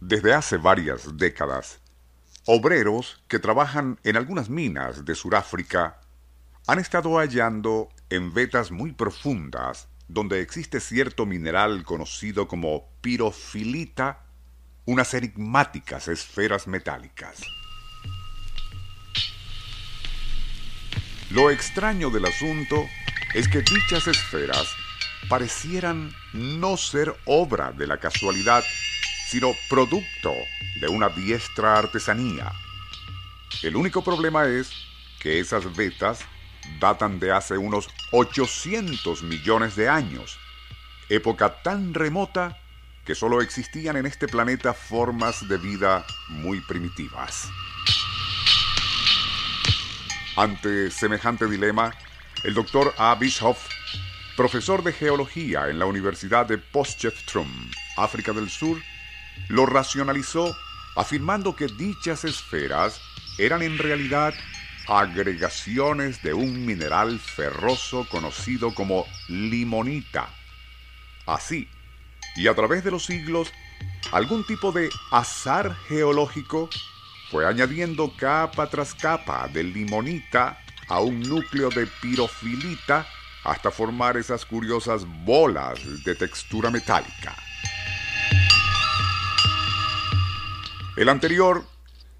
[0.00, 1.78] Desde hace varias décadas,
[2.46, 6.00] obreros que trabajan en algunas minas de Sudáfrica
[6.66, 14.24] han estado hallando en vetas muy profundas, donde existe cierto mineral conocido como pirofilita,
[14.86, 17.42] unas enigmáticas esferas metálicas.
[21.30, 22.86] Lo extraño del asunto
[23.34, 24.66] es que dichas esferas
[25.28, 28.64] parecieran no ser obra de la casualidad,
[29.30, 30.34] sino producto
[30.80, 32.50] de una diestra artesanía.
[33.62, 34.72] El único problema es
[35.20, 36.24] que esas vetas
[36.80, 40.36] datan de hace unos 800 millones de años,
[41.08, 42.58] época tan remota
[43.04, 47.48] que solo existían en este planeta formas de vida muy primitivas.
[50.36, 51.94] Ante semejante dilema,
[52.42, 53.14] el doctor A.
[53.14, 53.68] Bischoff,
[54.36, 58.80] profesor de geología en la Universidad de Potchefstroom, África del Sur,
[59.48, 60.56] lo racionalizó
[60.96, 63.00] afirmando que dichas esferas
[63.38, 64.34] eran en realidad
[64.86, 70.28] agregaciones de un mineral ferroso conocido como limonita.
[71.26, 71.68] Así,
[72.36, 73.52] y a través de los siglos,
[74.12, 76.68] algún tipo de azar geológico
[77.30, 83.06] fue añadiendo capa tras capa de limonita a un núcleo de pirofilita
[83.44, 87.36] hasta formar esas curiosas bolas de textura metálica.
[91.00, 91.64] El anterior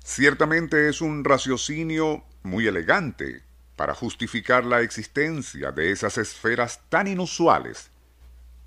[0.03, 3.43] ciertamente es un raciocinio muy elegante
[3.77, 7.91] para justificar la existencia de esas esferas tan inusuales.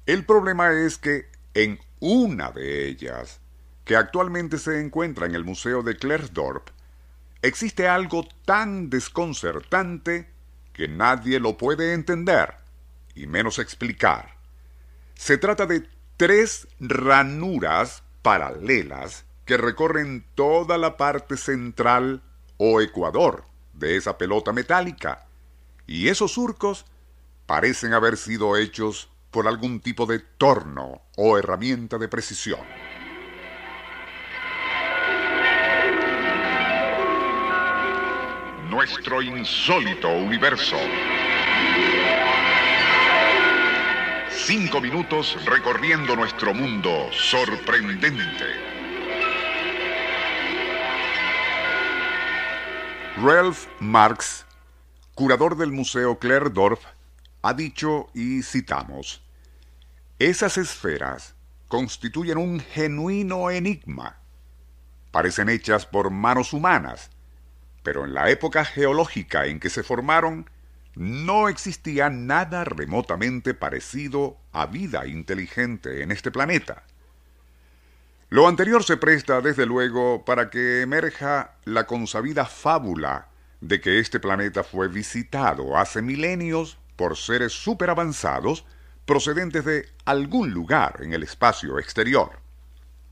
[0.05, 3.39] El problema es que en una de ellas
[3.85, 6.69] que actualmente se encuentra en el Museo de Klersdorp,
[7.41, 10.29] existe algo tan desconcertante
[10.73, 12.53] que nadie lo puede entender,
[13.15, 14.35] y menos explicar.
[15.15, 22.21] Se trata de tres ranuras paralelas que recorren toda la parte central
[22.57, 25.27] o ecuador de esa pelota metálica,
[25.87, 26.85] y esos surcos
[27.45, 32.61] parecen haber sido hechos por algún tipo de torno o herramienta de precisión.
[38.73, 40.75] nuestro insólito universo.
[44.31, 48.72] Cinco minutos recorriendo nuestro mundo sorprendente.
[53.17, 54.45] Ralph Marx,
[55.13, 56.83] curador del Museo Klerdorf,
[57.41, 59.21] ha dicho, y citamos,
[60.19, 61.35] esas esferas
[61.67, 64.17] constituyen un genuino enigma.
[65.11, 67.09] Parecen hechas por manos humanas
[67.83, 70.49] pero en la época geológica en que se formaron,
[70.95, 76.83] no existía nada remotamente parecido a vida inteligente en este planeta.
[78.33, 83.27] Lo anterior se presta, desde luego, para que emerja la consabida fábula
[83.61, 88.65] de que este planeta fue visitado hace milenios por seres superavanzados
[89.05, 92.39] procedentes de algún lugar en el espacio exterior.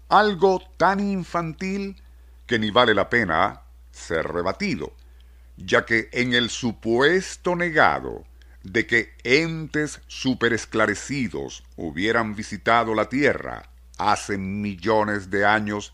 [0.10, 2.02] Algo tan infantil
[2.48, 3.62] que ni vale la pena
[3.92, 4.92] ser rebatido,
[5.56, 8.24] ya que en el supuesto negado
[8.64, 15.94] de que entes superesclarecidos hubieran visitado la Tierra hace millones de años,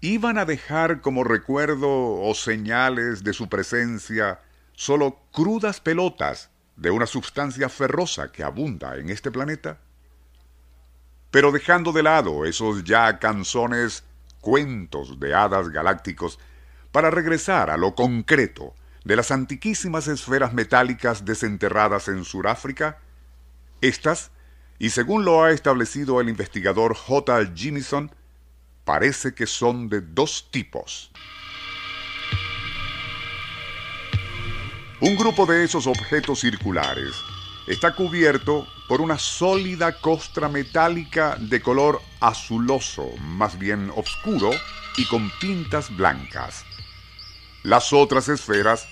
[0.00, 4.40] iban a dejar como recuerdo o señales de su presencia
[4.74, 9.78] solo crudas pelotas de una sustancia ferrosa que abunda en este planeta?
[11.30, 14.02] Pero dejando de lado esos ya canzones
[14.40, 16.40] cuentos de hadas galácticos
[16.90, 18.74] para regresar a lo concreto
[19.04, 22.98] de las antiquísimas esferas metálicas desenterradas en Sudáfrica,
[23.80, 24.31] estas,
[24.82, 27.52] y según lo ha establecido el investigador J.
[27.54, 28.12] Jimison,
[28.84, 31.12] parece que son de dos tipos.
[35.00, 37.12] Un grupo de esos objetos circulares
[37.68, 44.50] está cubierto por una sólida costra metálica de color azuloso, más bien oscuro,
[44.96, 46.64] y con pintas blancas.
[47.62, 48.88] Las otras esferas,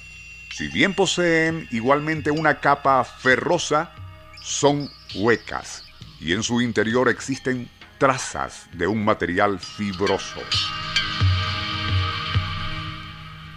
[0.55, 3.93] si bien poseen igualmente una capa ferrosa,
[4.41, 5.89] son huecas
[6.20, 7.69] y en su interior existen
[7.99, 10.40] trazas de un material fibroso.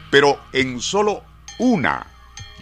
[0.10, 1.24] Pero en solo
[1.60, 2.06] una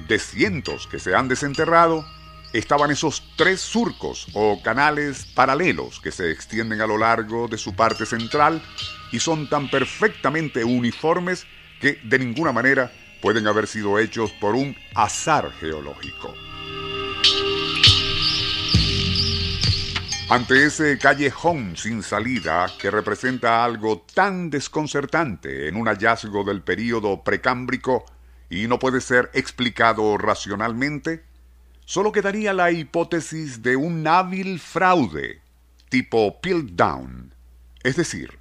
[0.08, 2.06] de cientos que se han desenterrado,
[2.54, 7.76] estaban esos tres surcos o canales paralelos que se extienden a lo largo de su
[7.76, 8.62] parte central
[9.12, 11.46] y son tan perfectamente uniformes
[11.80, 16.34] que de ninguna manera pueden haber sido hechos por un azar geológico.
[20.32, 27.22] Ante ese callejón sin salida que representa algo tan desconcertante en un hallazgo del período
[27.22, 28.06] precámbrico
[28.50, 31.26] y no puede ser explicado racionalmente,
[31.84, 35.42] solo quedaría la hipótesis de un hábil fraude
[35.90, 37.36] tipo Piltdown,
[37.84, 38.40] es decir,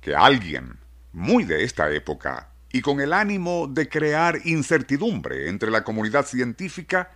[0.00, 0.80] que alguien
[1.12, 7.12] muy de esta época y con el ánimo de crear incertidumbre entre la comunidad científica,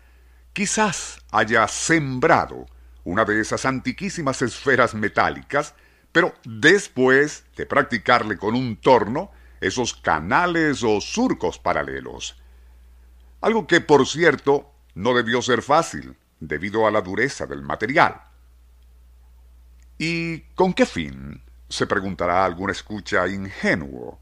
[0.52, 2.66] quizás haya sembrado
[3.04, 5.74] una de esas antiquísimas esferas metálicas,
[6.12, 9.30] pero después de practicarle con un torno
[9.60, 12.36] esos canales o surcos paralelos.
[13.40, 18.20] Algo que, por cierto, no debió ser fácil, debido a la dureza del material.
[19.98, 21.42] ¿Y con qué fin?
[21.68, 24.20] se preguntará alguna escucha ingenuo.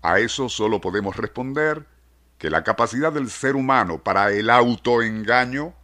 [0.00, 1.86] A eso solo podemos responder
[2.38, 5.74] que la capacidad del ser humano para el autoengaño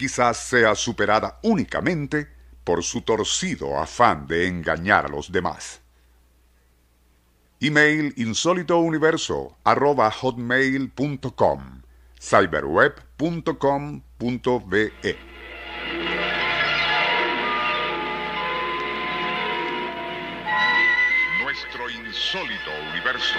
[0.00, 2.26] quizás sea superada únicamente
[2.64, 5.82] por su torcido afán de engañar a los demás.
[7.60, 11.82] Email insólitouniverso arroba hotmail.com
[12.18, 14.92] cyberweb.com.be
[21.42, 23.38] Nuestro insólito universo.